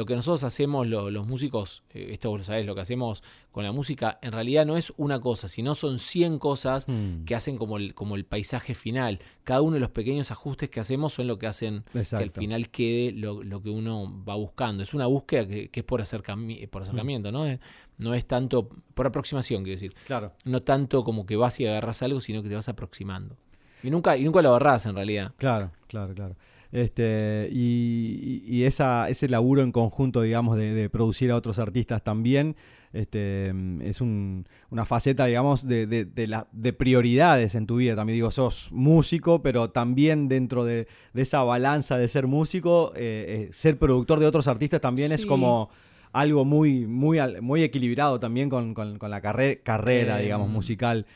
[0.00, 3.22] lo que nosotros hacemos, lo- los músicos, eh, esto vos lo sabés, lo que hacemos
[3.52, 7.24] con la música, en realidad no es una cosa, sino son 100 cosas Mm.
[7.24, 9.18] que hacen como el, como el paisaje final.
[9.44, 12.70] Cada uno de los pequeños ajustes que hacemos son lo que hacen que al final
[12.70, 14.82] quede lo, lo que uno va buscando.
[14.82, 17.44] Es una búsqueda que, que es por, acercami- por acercamiento, ¿no?
[17.44, 17.60] Es-
[17.98, 19.94] No es tanto, por aproximación, quiero decir.
[20.06, 20.32] Claro.
[20.46, 23.36] No tanto como que vas y agarras algo, sino que te vas aproximando.
[23.82, 25.32] Y nunca, y nunca lo agarrás en realidad.
[25.36, 26.34] Claro, claro, claro.
[26.72, 32.02] Este, y, y- esa, ese laburo en conjunto, digamos, de, de producir a otros artistas
[32.04, 32.54] también,
[32.92, 33.52] este,
[33.82, 37.94] es un- una faceta, digamos, de, de- de la- de prioridades en tu vida.
[37.96, 43.46] También digo, sos músico, pero también dentro de, de esa balanza de ser músico, eh,
[43.48, 45.70] eh, ser productor de otros artistas también es como
[46.12, 51.06] algo muy, muy, muy equilibrado también con, con- con la carre- carrera, Eh, digamos, musical.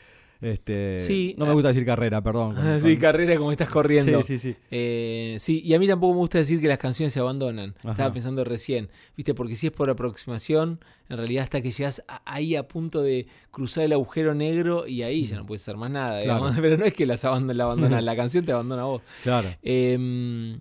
[0.41, 2.55] Este, sí, no me eh, gusta decir carrera, perdón.
[2.55, 4.21] con- sí, con- carrera como estás corriendo.
[4.21, 4.57] Sí, sí, sí.
[4.69, 7.73] Eh, sí, y a mí tampoco me gusta decir que las canciones se abandonan.
[7.79, 7.91] Ajá.
[7.91, 9.33] Estaba pensando recién, ¿viste?
[9.33, 10.79] Porque si es por aproximación,
[11.09, 15.03] en realidad hasta que llegas a- ahí a punto de cruzar el agujero negro y
[15.03, 16.51] ahí ya no puedes hacer más nada, Claro.
[16.61, 19.01] Pero no es que las abandon, la abandonan, la canción te abandona a vos.
[19.23, 19.49] Claro.
[19.63, 20.59] Eh,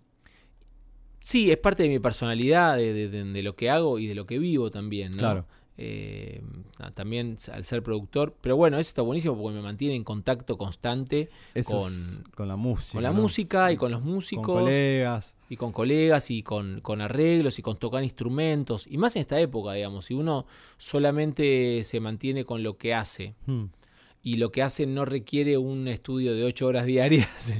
[1.20, 4.14] sí, es parte de mi personalidad, de, de- de- de lo que hago y de
[4.14, 5.18] lo que vivo también, ¿no?
[5.18, 5.42] Claro.
[5.76, 6.40] Eh,
[6.94, 8.36] también al ser productor.
[8.40, 11.28] Pero bueno, eso está buenísimo porque me mantiene en contacto constante
[11.66, 12.92] con, es con la música.
[12.94, 13.20] con la ¿no?
[13.20, 15.36] música y con los Con músicos colegas.
[15.48, 18.86] y con colegas y con, con arreglos y con tocar instrumentos.
[18.86, 20.46] Y más en esta época, digamos, si uno
[20.78, 23.64] solamente se mantiene con lo que hace Hmm.
[24.22, 27.52] y lo que hace no requiere un estudio de ocho horas diarias,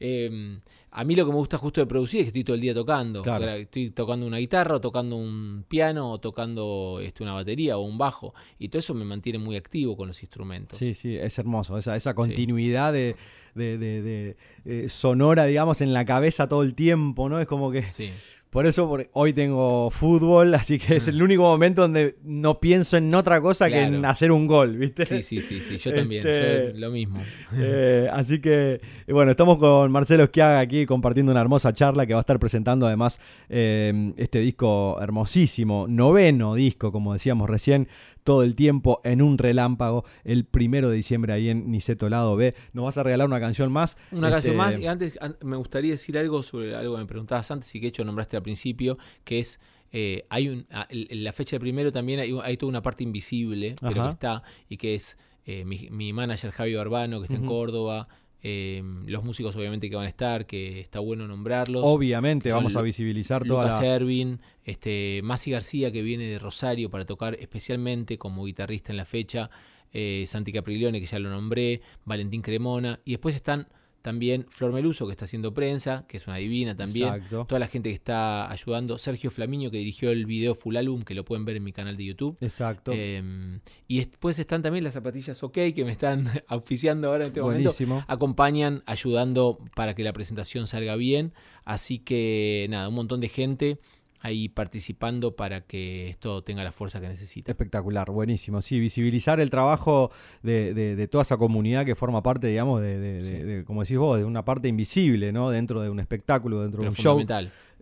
[0.00, 0.58] Eh,
[0.96, 2.72] a mí lo que me gusta justo de producir es que estoy todo el día
[2.72, 3.20] tocando.
[3.22, 3.48] Claro.
[3.50, 7.98] Estoy tocando una guitarra, o tocando un piano, o tocando este, una batería o un
[7.98, 8.32] bajo.
[8.58, 10.78] Y todo eso me mantiene muy activo con los instrumentos.
[10.78, 11.76] Sí, sí, es hermoso.
[11.78, 13.16] Esa, esa continuidad de,
[13.54, 17.40] de- de- de, eh, sonora, digamos, en la cabeza todo el tiempo, ¿no?
[17.40, 17.90] Es como que.
[17.90, 18.10] Sí.
[18.54, 22.96] Por eso por- hoy tengo fútbol, así que es el único momento donde no pienso
[22.96, 25.04] en otra cosa que en hacer un gol, ¿viste?
[25.06, 27.20] Sí, sí, sí, sí, yo también, Este, yo lo mismo.
[27.56, 32.20] Eh, así que, bueno, estamos con Marcelo Esquiaga aquí compartiendo una hermosa charla que va
[32.20, 37.88] a estar presentando además eh, este disco hermosísimo, noveno disco, como decíamos recién,
[38.24, 42.54] todo el tiempo en un relámpago, el primero de diciembre ahí en Niceto Lado B.
[42.72, 43.96] Nos vas a regalar una canción más.
[44.10, 47.06] Una Este, canción más, y antes an- me gustaría decir algo sobre algo que me
[47.06, 49.60] preguntabas antes y que de hecho nombraste al principio, que es,
[49.92, 52.82] eh, hay un, a- el- en la fecha de primero también hay, hay toda una
[52.82, 54.08] parte invisible, pero Ajá.
[54.10, 57.44] que está, y que es eh, mi, mi manager Javi Barbano, que está en.
[57.46, 58.08] Córdoba,
[58.46, 61.82] eh, los músicos obviamente que van a estar, que está bueno nombrarlos.
[61.82, 63.94] Obviamente vamos a visibilizar toda Lucas la...
[63.94, 69.06] Ervin, este, Masi García que viene de Rosario para tocar especialmente como guitarrista en la
[69.06, 69.48] fecha,
[69.94, 73.66] eh, Santi Capriglione que ya lo nombré, Valentín Cremona y después están
[74.04, 77.46] también Flor Meluso que está haciendo prensa, que es una divina también, Exacto.
[77.48, 81.14] toda la gente que está ayudando, Sergio Flamiño que dirigió el video Full Album que
[81.14, 82.36] lo pueden ver en mi canal de YouTube.
[82.42, 82.92] Exacto.
[82.94, 87.40] Eh, y después están también las zapatillas OK que me están auspiciando ahora en este
[87.40, 88.04] momento Buenísimo.
[88.06, 91.32] acompañan ayudando para que la presentación salga bien.
[91.64, 93.78] Así que nada, un montón de gente
[94.24, 97.52] ahí participando para que esto tenga la fuerza que necesita.
[97.52, 98.62] Espectacular, buenísimo.
[98.62, 100.10] Sí, visibilizar el trabajo
[100.42, 103.64] de, de- de toda esa comunidad que forma parte, digamos, de, de- Sí.
[103.66, 105.50] como decís vos, de una parte invisible, ¿no?
[105.50, 107.18] Dentro de un espectáculo, dentro Pero de un show.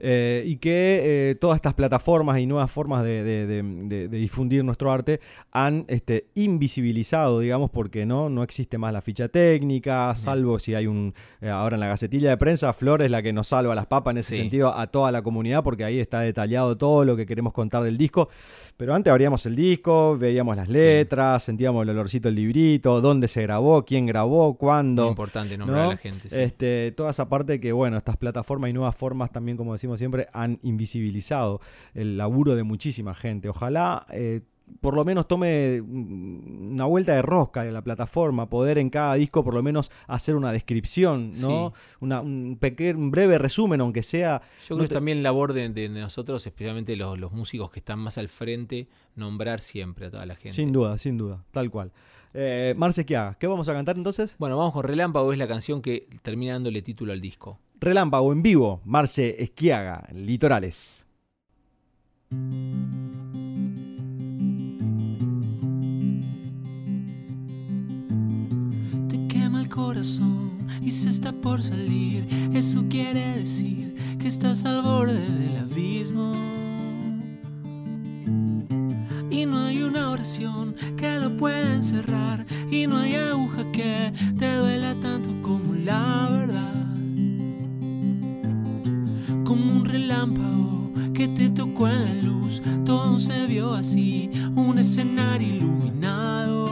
[0.05, 4.19] Eh, y que eh, todas estas plataformas y nuevas formas de, de- de- de- de
[4.19, 5.21] difundir nuestro arte
[5.53, 10.87] han este, invisibilizado, digamos, porque no, no existe más la ficha técnica, salvo si hay
[10.87, 11.15] un.
[11.41, 14.13] eh, ahora en la gacetilla de prensa, Flor es la que nos salva las papas
[14.13, 14.41] en ese Sí.
[14.41, 17.97] sentido a toda la comunidad, porque ahí está detallado todo lo que queremos contar del
[17.99, 18.29] disco.
[18.77, 23.43] Pero antes abríamos el disco, veíamos las letras, sentíamos el olorcito del librito, dónde se
[23.43, 25.09] grabó, quién grabó, Muy cuándo.
[25.09, 25.91] importante nombrar ¿no?
[25.91, 26.29] a la gente.
[26.29, 26.41] sí.
[26.41, 30.29] Este, toda esa parte que, bueno, estas plataformas y nuevas formas también, como decimos siempre,
[30.33, 31.61] han invisibilizado
[31.95, 33.49] el laburo de muchísima gente.
[33.49, 34.41] Ojalá eh,
[34.81, 39.15] por lo menos tome mm, una vuelta de rosca en la plataforma, poder en cada
[39.15, 41.75] disco por lo menos hacer una descripción, ¿no?
[42.01, 44.41] Una, un, peque- un breve resumen, aunque sea...
[44.63, 47.81] Yo creo que es te- también labor de, de nosotros, especialmente los, los músicos que
[47.81, 50.53] están más al frente, nombrar siempre a toda la gente.
[50.53, 51.93] Sin duda, sin duda, tal cual.
[52.33, 54.37] Eh, Marce Quiaga, ¿qué vamos a cantar entonces?
[54.39, 57.59] Bueno, vamos con Relámpago, es la canción que termina dándole título al disco.
[57.83, 61.05] Relámpago en vivo, Marce Esquiaga, Litorales.
[69.09, 72.29] Te quema el corazón y se está por salir.
[72.55, 76.31] Eso quiere decir que estás al borde del abismo.
[79.29, 82.47] Y no hay una oración que lo pueda encerrar.
[82.71, 86.52] Y no hay aguja que te duela tanto como la verdad.
[90.13, 92.63] Relámpago que te tocó en la luz.
[92.85, 96.71] Todo se vio así, un escenario iluminado.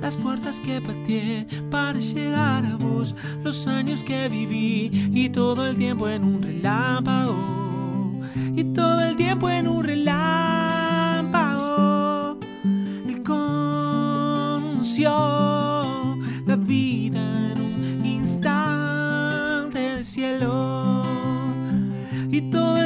[0.00, 5.76] Las puertas que pateé para llegar a vos, los años que viví y todo el
[5.76, 7.36] tiempo en un relámpago.
[8.56, 11.30] Y todo el tiempo en un relámpago.
[13.06, 15.39] Él conoció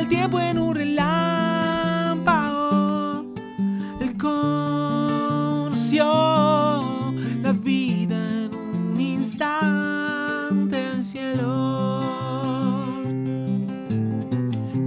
[0.04, 1.24] el tiempo en un relámpago.
[4.00, 6.04] Él conoció
[7.42, 12.02] la vida en un instante del cielo.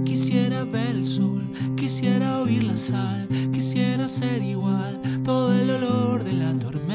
[0.04, 1.42] Quisiera ver el sol,
[1.76, 6.87] quisiera oír la sal, quisiera ser igual, todo el olor de la tormenta.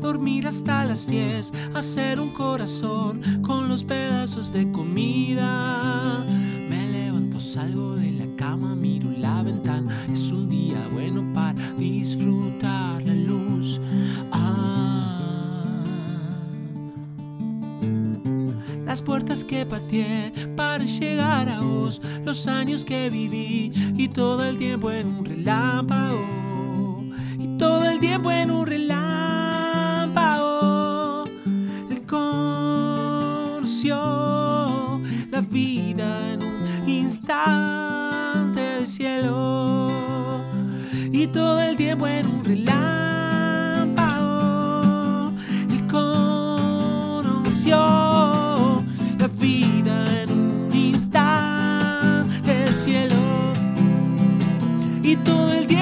[0.00, 6.22] Dormir hasta las 10, hacer un corazón con los pedazos de comida.
[6.68, 10.06] Me levanto, salgo de la cama, miro la ventana.
[10.12, 13.80] Es un día bueno para disfrutar la luz.
[14.30, 15.82] Ah.
[18.84, 24.58] Las puertas que pateé para llegar a vos, los años que viví y todo el
[24.58, 26.20] tiempo en un relámpago.
[27.38, 29.03] Y todo el tiempo en un relámpago.
[33.90, 39.88] La vida en un instante del cielo.
[41.12, 42.82] Y y todo el tiempo en un relámpago.
[45.70, 47.76] Él conoció
[49.18, 53.16] la vida en un instante del cielo
[55.02, 55.73] y todo el tiempo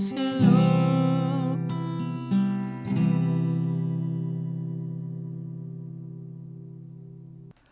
[0.00, 0.70] cielo.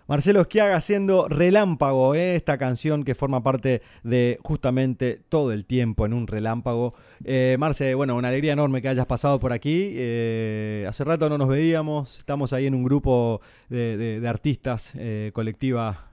[0.08, 2.34] Marcelo Esquiaga haciendo Relámpago, ¿eh?
[2.34, 6.94] esta canción que forma parte de justamente todo el tiempo en un relámpago.
[7.24, 9.90] Eh, Marce, bueno, una alegría enorme que hayas pasado por aquí.
[9.92, 16.10] Eh, hace rato no nos veíamos, estamos ahí en un grupo de, artistas, eh, colectiva,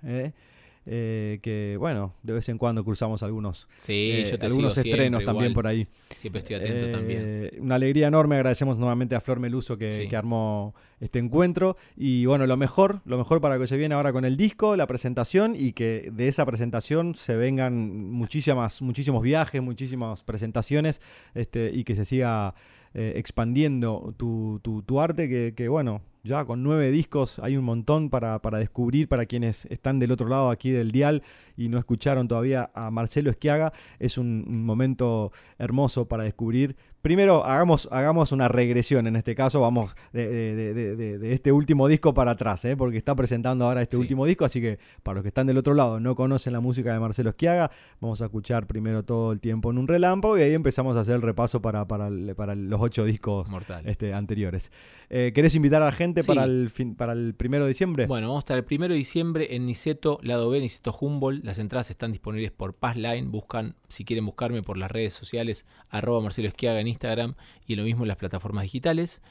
[0.86, 1.40] ¿eh?
[1.42, 5.24] Que bueno, de vez en cuando cruzamos algunos, Sí, eh, yo te algunos siempre, estrenos
[5.24, 5.54] también igual.
[5.54, 5.88] por ahí.
[6.16, 7.50] Siempre estoy atento Eh, también.
[7.64, 10.08] Una alegría enorme, agradecemos nuevamente a Flor Meluso que, Sí.
[10.08, 11.76] que armó este encuentro.
[11.98, 14.88] Y bueno, lo mejor, lo mejor para que se viene ahora con el disco, la
[14.88, 21.02] presentación, y que de esa presentación se vengan muchísimas, muchísimos viajes, muchísimas presentaciones,
[21.34, 22.54] este, y que se siga
[22.96, 27.64] eh, expandiendo tu, tu- tu arte, que, que, bueno, ya con nueve discos hay un
[27.66, 31.22] montón para, para descubrir para quienes están del otro lado aquí del dial
[31.56, 33.74] y no escucharon todavía a Marcelo Esquiaga.
[34.00, 36.76] Es un, un momento hermoso para descubrir.
[37.06, 42.16] Primero, hagamos, hagamos una regresión en este caso, vamos de, de- de- este último disco
[42.16, 42.76] para atrás, ¿eh?
[42.76, 44.02] porque está presentando ahora este Sí.
[44.02, 46.92] último disco, así que para los que están del otro lado no conocen la música
[46.94, 47.70] de Marcelo Esquiaga,
[48.02, 51.14] vamos a escuchar primero todo el tiempo en un relámpago y ahí empezamos a hacer
[51.14, 53.84] el repaso para, para, para los ocho discos Mortal.
[53.86, 54.72] este, anteriores.
[55.12, 56.28] Eh, ¿Querés invitar a la gente Sí.
[56.28, 58.08] para, el fin, para el primero de diciembre?
[58.08, 61.46] Bueno, vamos a estar el primero de diciembre en Niceto, lado B, Niceto Humboldt.
[61.46, 63.30] Las entradas están disponibles por Passline.
[63.30, 67.36] Buscan, si quieren buscarme por las redes sociales, arroba Marcelo Esquiaga en Instagram
[67.66, 69.22] y lo mismo en las plataformas digitales.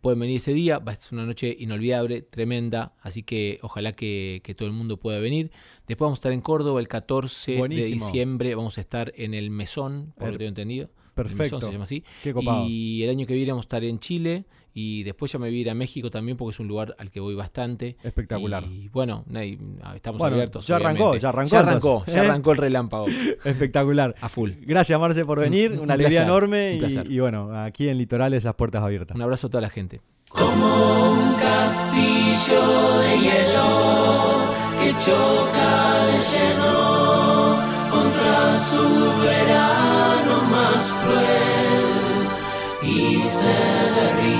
[0.00, 4.40] Pueden venir ese día, va a ser una noche inolvidable, tremenda, así que ojalá que,
[4.44, 5.50] que todo el mundo pueda venir.
[5.88, 9.50] Después vamos a estar en Córdoba el 14 de diciembre, vamos a estar en el
[9.50, 10.84] Mesón, por lo que tengo entendido.
[10.84, 11.60] El Mesón perfecto.
[11.60, 12.04] se llama así.
[12.22, 12.66] Qué copado.
[12.68, 14.44] Y el año que viene vamos a estar en Chile
[14.78, 17.10] y después ya me voy a ir a México también porque es un lugar al
[17.10, 17.96] que voy bastante.
[18.02, 18.62] Espectacular.
[18.64, 19.58] Y bueno, nadie-
[19.94, 20.66] estamos Bueno, abiertos.
[20.66, 21.22] ya arrancó, obviamente.
[21.22, 22.26] ya arrancó Ya arrancó, entonces, ya ¿eh?
[22.28, 23.06] arrancó el relámpago
[23.44, 24.14] Espectacular.
[24.20, 24.50] a full.
[24.60, 25.70] Gracias, Marce, por venir.
[25.70, 26.70] Un- Una un alegría placer, enorme.
[26.72, 27.10] un y- placer.
[27.10, 29.14] Y, bueno, aquí en Litorales las puertas abiertas.
[29.14, 30.02] Un abrazo a toda la gente.
[30.28, 34.44] como un castillo de hielo
[34.82, 37.56] que choca de lleno
[37.90, 38.84] contra su
[39.22, 42.26] verano más cruel
[42.92, 44.35] y se derrite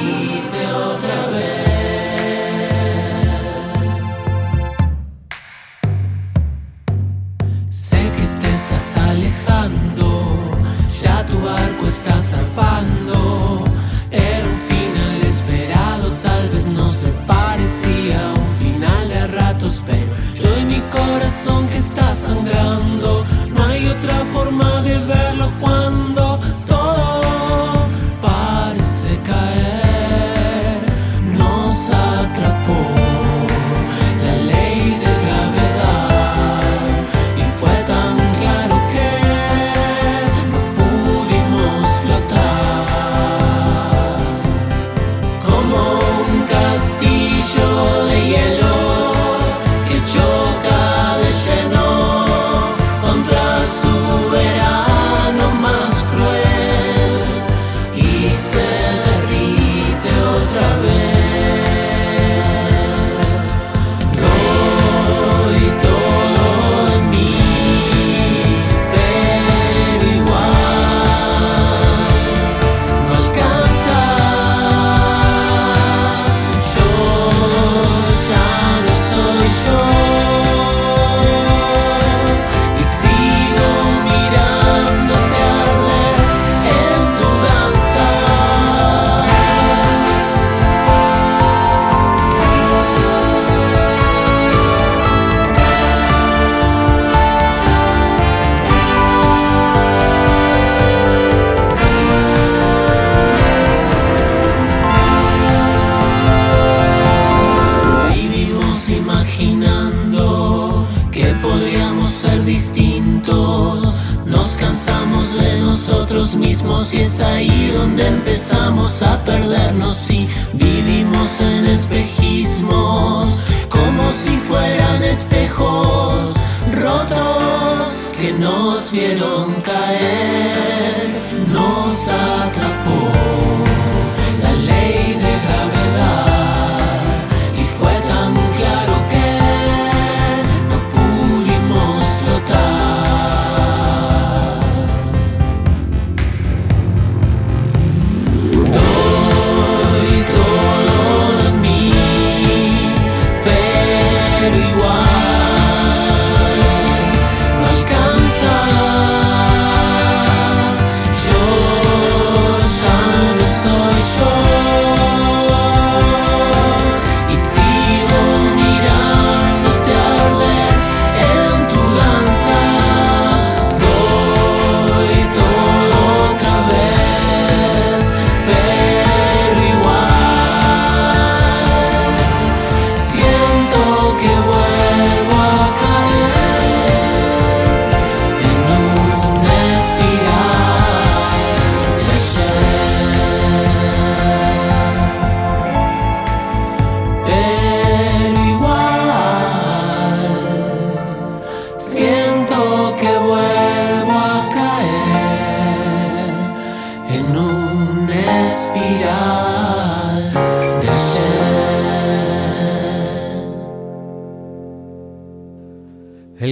[208.09, 209.55] espiral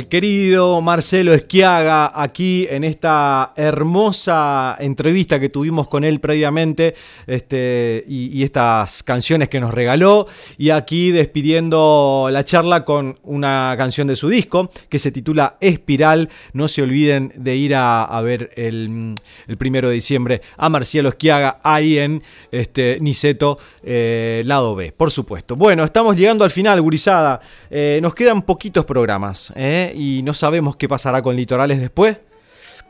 [0.08, 6.94] Querido Marcelo Esquiaga aquí en esta hermosa entrevista que tuvimos con él previamente
[7.26, 10.26] este, y, estas canciones que nos regaló
[10.58, 16.28] y aquí despidiendo la charla con una canción de su disco que se titula Espiral.
[16.52, 19.14] No se olviden de ir a, ver el,
[19.46, 25.10] el primero de diciembre a Marcelo Esquiaga ahí en este, Niceto, eh, lado B, por
[25.10, 25.56] supuesto.
[25.56, 27.40] Bueno, estamos llegando al final, gurizada.
[27.70, 29.92] Eh, nos quedan poquitos programas ¿eh?
[29.94, 32.18] Y no sabemos qué pasará con Litorales después.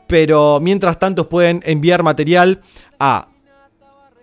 [0.07, 2.61] Pero mientras tanto pueden enviar material
[2.99, 3.29] a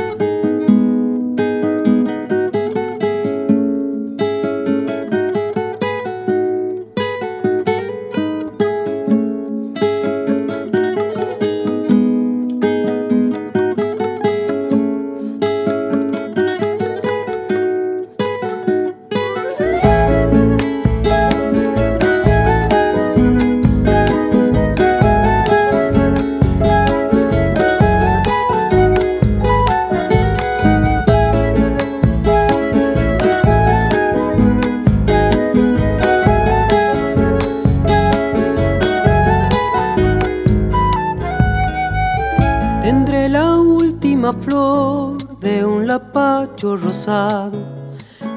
[44.27, 47.57] Última flor de un lapacho rosado,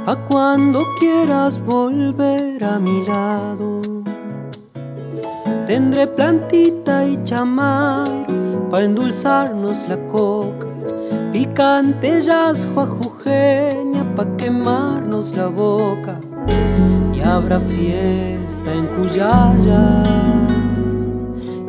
[0.06, 3.82] a cuando quieras volver a mi lado.
[5.66, 8.26] Tendré plantita y chamar
[8.70, 10.66] pa' endulzarnos la coca,
[11.32, 16.20] picante yasjo ajujeña pa' quemarnos la boca.
[17.12, 20.02] Y habrá fiesta en Cuyaya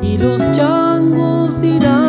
[0.00, 2.01] y los changos dirán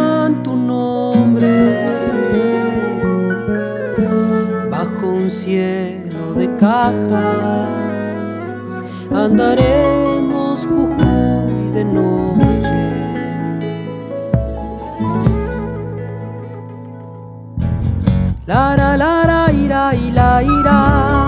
[6.64, 7.68] cajas.
[9.11, 12.80] Andaremos Jujuy de noche.
[18.45, 21.22] La la la la ira y la ira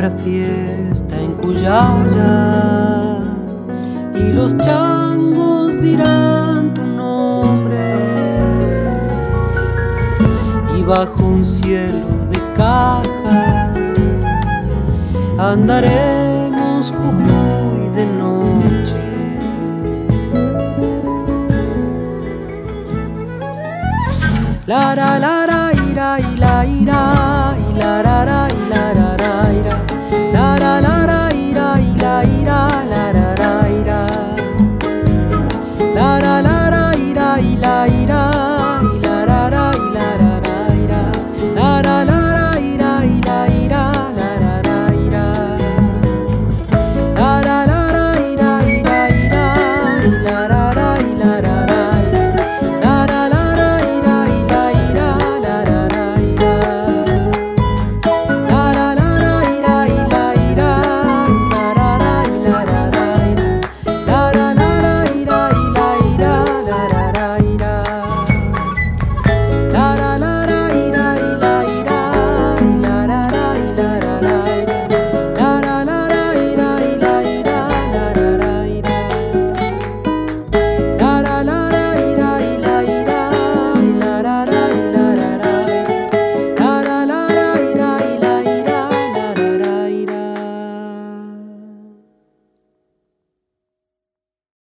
[0.00, 3.18] habrá fiesta en Cuyaya.
[4.14, 7.96] Y los changos dirán tu nombre.
[10.78, 13.76] Y bajo un cielo de cajas
[15.38, 16.19] andaremos